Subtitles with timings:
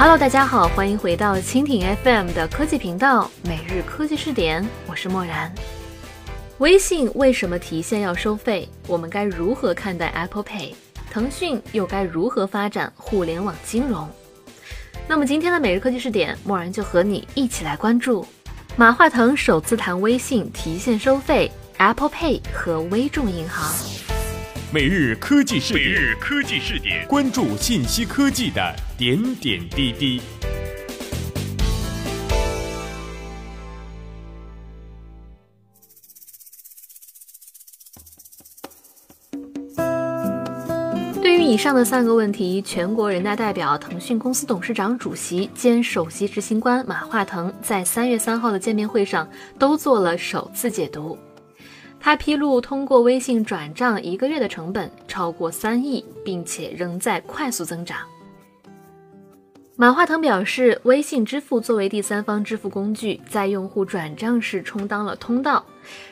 [0.00, 5.52] Hello，大家好，欢迎回到蜻蜓 FM 的科技频道，每日科技视点，我是漠然。
[6.58, 8.68] 微信为什么提现要收费？
[8.86, 10.74] 我们该如何看待 Apple Pay？
[11.10, 14.08] 腾讯又该如何发展互联网金融？
[15.08, 18.24] 那么今天的每日科技视点，漠然就和你一起来关注
[18.76, 23.74] 马化腾首次谈微信提现收费、Apple Pay 和微众银行。
[24.70, 30.20] 每日科技视每日科技视点，关注信息科技的点点滴滴。
[41.22, 49.26] 对于以上的三个问题，全国人大代表、腾讯公司董事长、主席兼首席执行官马化腾在三月三号的见面会上
[49.58, 51.18] 都做了首次解读。
[52.00, 57.98] 他披露，通过微信转账一个月的成本超过三亿，并且仍在快速增长。
[59.76, 65.64] 马化腾表示，微信支付作为第三方支付工具，在用户转账时充当了通道。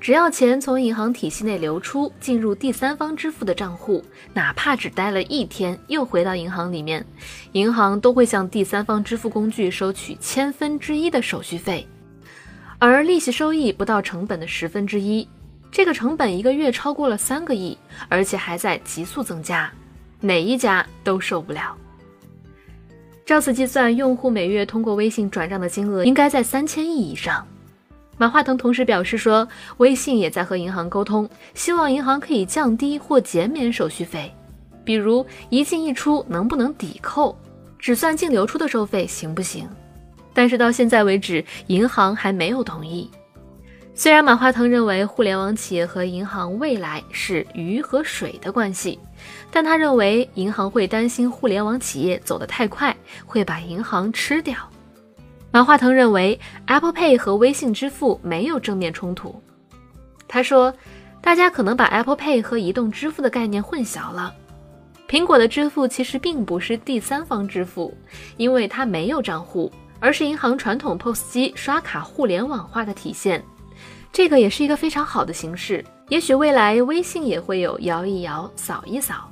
[0.00, 7.04] 只要钱从银行体系内流出，进入第三方支付的账户，哪怕只待了一天，又回到银行里面，
[7.50, 11.84] 银行都会向第三方支付工具收取千分之一的手续费，
[12.78, 15.26] 而利息收益不到成本的十分之一。
[15.70, 17.76] 这个成本一个月超过了三个亿，
[18.08, 19.70] 而且还在急速增加，
[20.20, 21.76] 哪一家都受不了。
[23.26, 27.46] 照此计算，用户每月通过微信转账的金额应该在三千亿以上。
[28.16, 29.46] 马化腾同时表示说，
[29.76, 34.34] 微信也在和银行沟通，希望银行可以降低或减免手续费，
[34.82, 37.38] 比如一进一出能不能抵扣，
[37.78, 39.68] 只算净流出的收费行不行？
[40.32, 43.10] 但是到现在为止，银行还没有同意。
[43.98, 48.96] 虽然马化腾认为互联网企业和银行未来是鱼和水的关系，
[49.50, 52.96] 但他认为银行会担心互联网企业走得太快，
[53.26, 54.56] 会把银行吃掉。
[55.50, 59.42] 马化腾认为 Apple Pay 和微信支付没有正面冲突。
[60.28, 60.72] 他说，
[61.20, 64.32] 大家可能把 Apple Pay 和移动支付的概念混淆了。
[65.08, 67.92] 苹果的支付其实并不是第三方支付，
[68.36, 73.42] 因为它没有账户，而是银行传统 POS 机刷卡互联网化的体现。
[74.12, 79.30] 这个也是一个非常好的形式，也许未来微信也会有摇一摇、扫一扫，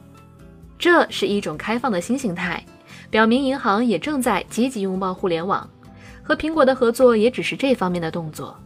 [0.78, 2.64] 这是一种开放的新形态，
[3.10, 5.68] 表明银行也正在积极拥抱互联网，
[6.22, 8.56] 和苹果的合作也只是这方面的动作。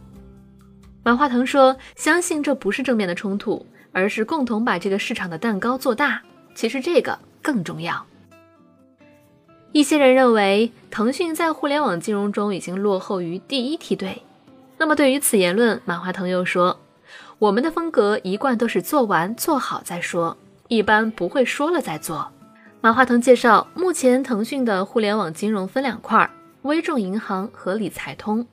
[1.03, 6.21] 马化腾说：“相信这不是正面的冲突，而是共同把这个市场的蛋糕做大。
[6.53, 8.05] 其实这个更重要。”
[9.73, 14.21] 一些人认为，腾讯在互联网金融中已经落后于第一梯队。
[14.81, 16.79] 那么对于此言论，马化腾又说
[17.37, 20.35] ：“我们的风格一贯都是做完做好再说，
[20.69, 22.31] 一般不会说了再做。”
[22.81, 26.27] 马化腾介绍，目前腾讯的互联网金融分两块：
[26.63, 28.47] 微众银行和理财通。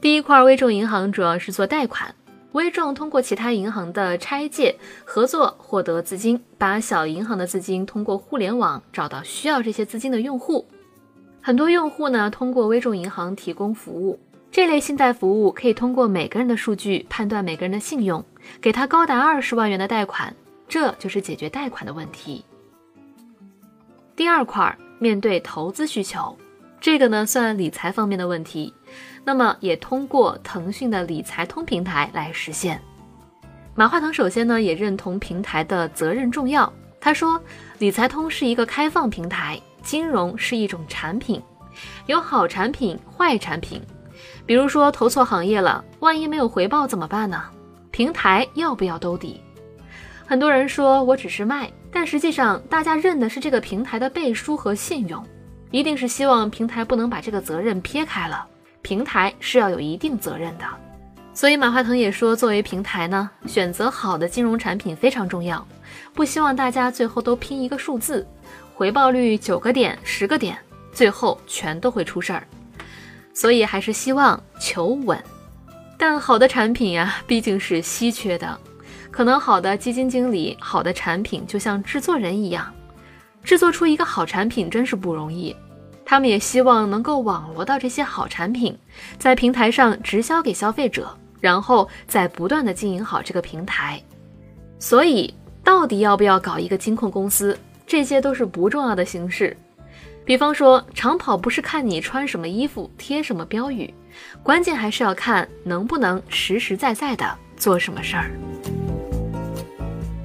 [0.00, 2.14] 第一块微众银行主要是做贷款，
[2.52, 10.68] 微众通过其他银行的拆借合作获得资金，把小银行的资金通过互联网找到需要这些资金的用户。
[11.42, 14.20] 很多用户呢，通过微众银行提供服务。
[14.50, 18.24] 这类信贷服务可以通过每个人的数据判断每个人的信用，
[18.60, 20.34] 给他高达二十万元的贷款，
[20.66, 22.44] 这就是解决贷款的问题。
[24.16, 26.36] 第二块，面对投资需求，
[26.80, 28.72] 这个呢算理财方面的问题，
[29.22, 32.80] 那么也通过腾讯的理财通平台来实现。
[33.76, 37.40] 马化腾首先呢也认同平台的责任重要，他说，
[37.78, 41.40] 理财通是一个开放平台，金融是一种产品，
[42.06, 43.80] 有好产品、坏产品。
[44.48, 47.44] 比如说投错行业了，万一没有回报怎么办呢？
[47.90, 49.42] 平台要不要兜底？
[50.26, 55.22] 很多人说我只是卖，但实际上大家认的是这个平台的背书和信用，
[55.70, 58.46] 一定是希望平台不能把这个责任撇开了。
[58.80, 60.64] 平台是要有一定责任的，
[61.34, 65.62] 所以马化腾也说，作为平台呢，选择好的金融产品非常重要，
[66.14, 68.26] 不希望大家最后都拼一个数字，
[68.74, 70.56] 回报率九个点、十个点，
[70.90, 72.42] 最后全都会出事儿。
[73.38, 75.16] 所以还是希望求稳，
[75.96, 78.58] 但好的产品呀，毕竟是稀缺的。
[79.12, 82.74] 可能好的基金经理、好的产品就像制作人一样，
[83.44, 85.54] 制作出一个好产品真是不容易。
[86.04, 88.76] 他们也希望能够网罗到这些好产品，
[89.20, 91.08] 在平台上直销给消费者，
[91.38, 94.02] 然后再不断的经营好这个平台。
[94.80, 95.32] 所以，
[95.62, 97.56] 到底要不要搞一个金控公司，
[97.86, 99.56] 这些都是不重要的形式。
[100.28, 103.94] 比方说，长跑不是看你穿什么衣服、贴什么标语，
[104.42, 108.30] 关键还是要看能不能实实在在的做什么事儿。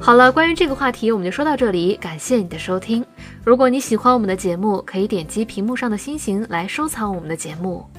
[0.02, 3.02] 好了，关于这个话题我们就说到这里，感谢你的收听。
[3.46, 7.90] 如果你喜欢我们的节目，可以点击屏幕上的星星来收藏我们的节目。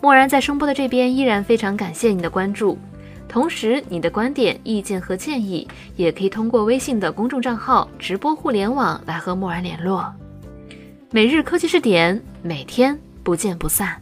[0.00, 2.78] 默然在声波的这边依然非常感谢你的关注，
[3.28, 10.10] 同时你的观点、意见和建议也可以通过微信的公众账号“直播互联网”来和默然联络。
[11.12, 14.00] 每日科技视点，每天不见不散。